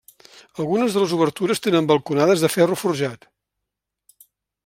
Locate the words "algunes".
0.61-0.95